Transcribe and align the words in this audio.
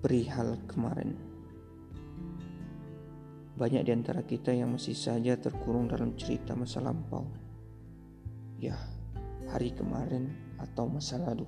perihal 0.00 0.56
kemarin. 0.64 1.12
Banyak 3.60 3.84
di 3.84 3.92
antara 3.92 4.24
kita 4.24 4.48
yang 4.48 4.72
masih 4.72 4.96
saja 4.96 5.36
terkurung 5.36 5.92
dalam 5.92 6.16
cerita 6.16 6.56
masa 6.56 6.80
lampau. 6.80 7.28
Ya, 8.56 8.80
hari 9.52 9.76
kemarin 9.76 10.32
atau 10.56 10.88
masa 10.88 11.20
lalu. 11.20 11.44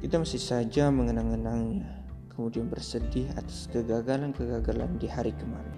Kita 0.00 0.16
masih 0.16 0.40
saja 0.40 0.88
mengenang-enangnya, 0.88 2.08
kemudian 2.32 2.72
bersedih 2.72 3.28
atas 3.36 3.68
kegagalan-kegagalan 3.68 4.96
di 4.96 5.08
hari 5.08 5.36
kemarin. 5.36 5.76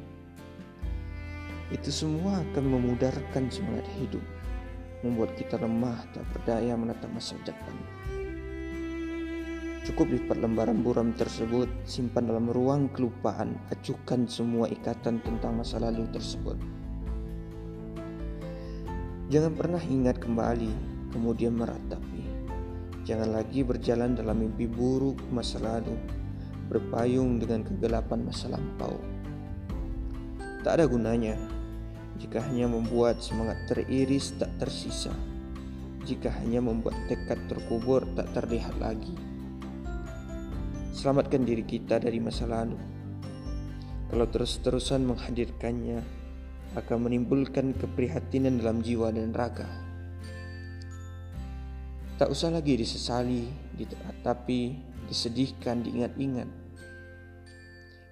Itu 1.75 1.91
semua 1.91 2.47
akan 2.47 2.65
memudarkan 2.79 3.51
semangat 3.51 3.91
hidup, 3.99 4.23
membuat 5.03 5.35
kita 5.35 5.59
lemah 5.59 6.07
tak 6.15 6.23
berdaya 6.31 6.79
menatap 6.79 7.11
masa 7.11 7.35
depan. 7.43 7.75
Cukup 9.87 10.11
lipat 10.11 10.43
lembaran 10.43 10.83
buram 10.83 11.15
tersebut, 11.15 11.71
simpan 11.87 12.27
dalam 12.27 12.51
ruang 12.51 12.91
kelupaan, 12.91 13.55
acuhkan 13.71 14.27
semua 14.27 14.67
ikatan 14.67 15.23
tentang 15.23 15.63
masa 15.63 15.79
lalu 15.79 16.11
tersebut. 16.11 16.59
Jangan 19.31 19.55
pernah 19.55 19.79
ingat 19.79 20.19
kembali, 20.19 20.75
kemudian 21.15 21.55
meratapi. 21.55 22.27
Jangan 23.07 23.31
lagi 23.31 23.63
berjalan 23.63 24.19
dalam 24.19 24.43
mimpi 24.43 24.67
buruk 24.67 25.23
masa 25.31 25.63
lalu, 25.63 25.95
berpayung 26.67 27.39
dengan 27.39 27.63
kegelapan 27.63 28.27
masa 28.27 28.51
lampau. 28.51 28.99
Tak 30.67 30.83
ada 30.83 30.91
gunanya 30.91 31.39
jika 32.19 32.43
hanya 32.43 32.67
membuat 32.67 33.23
semangat 33.23 33.71
teriris 33.71 34.35
tak 34.35 34.51
tersisa, 34.59 35.15
jika 36.03 36.27
hanya 36.43 36.59
membuat 36.59 36.99
tekad 37.07 37.39
terkubur 37.47 38.03
tak 38.19 38.27
terlihat 38.35 38.75
lagi. 38.83 39.36
Selamatkan 40.97 41.45
diri 41.45 41.61
kita 41.61 42.01
dari 42.01 42.17
masa 42.25 42.49
lalu. 42.49 42.81
Kalau 44.09 44.25
terus-terusan 44.33 45.05
menghadirkannya, 45.05 46.01
akan 46.73 46.99
menimbulkan 47.05 47.77
keprihatinan 47.77 48.65
dalam 48.65 48.81
jiwa 48.81 49.13
dan 49.13 49.37
raga. 49.37 49.69
Tak 52.17 52.33
usah 52.33 52.49
lagi 52.49 52.81
disesali, 52.81 53.45
tapi 54.25 54.73
disedihkan, 55.05 55.85
diingat-ingat. 55.85 56.49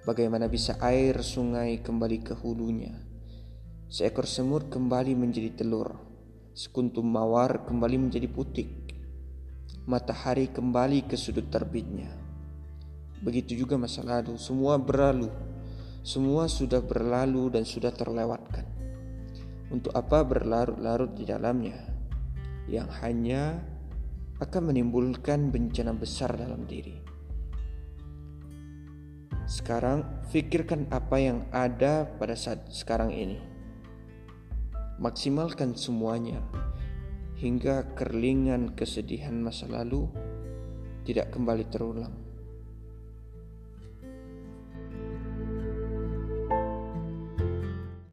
Bagaimana 0.05 0.45
bisa 0.53 0.77
air 0.85 1.25
sungai 1.25 1.81
kembali 1.81 2.21
ke 2.21 2.37
hulunya? 2.37 2.93
Seekor 3.89 4.29
semut 4.29 4.69
kembali 4.69 5.17
menjadi 5.17 5.57
telur, 5.57 5.97
sekuntum 6.53 7.09
mawar 7.09 7.65
kembali 7.65 7.97
menjadi 7.97 8.29
putik, 8.29 8.69
matahari 9.89 10.53
kembali 10.53 11.09
ke 11.09 11.17
sudut 11.17 11.49
terbitnya. 11.49 12.24
Begitu 13.25 13.65
juga 13.65 13.81
masa 13.81 14.05
lalu, 14.05 14.37
semua 14.37 14.77
berlalu. 14.77 15.33
Semua 16.05 16.45
sudah 16.45 16.85
berlalu 16.85 17.49
dan 17.57 17.65
sudah 17.65 17.89
terlewatkan. 17.89 18.69
Untuk 19.73 19.97
apa 19.97 20.21
berlarut-larut 20.21 21.17
di 21.17 21.25
dalamnya? 21.25 21.81
Yang 22.69 22.89
hanya 23.01 23.65
akan 24.45 24.69
menimbulkan 24.69 25.49
bencana 25.49 25.97
besar 25.97 26.37
dalam 26.37 26.69
diri. 26.69 27.01
Sekarang, 29.49 30.05
pikirkan 30.29 30.93
apa 30.93 31.17
yang 31.17 31.49
ada 31.49 32.05
pada 32.05 32.37
saat 32.37 32.69
sekarang 32.69 33.09
ini. 33.09 33.41
Maksimalkan 35.01 35.73
semuanya 35.73 36.45
hingga 37.41 37.89
kerlingan 37.97 38.73
kesedihan 38.77 39.37
masa 39.41 39.69
lalu 39.69 40.09
tidak 41.05 41.33
kembali 41.33 41.65
terulang. 41.69 42.24